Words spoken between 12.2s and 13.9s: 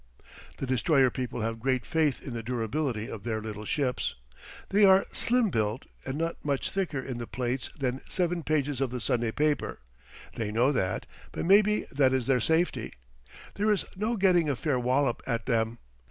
their safety. There is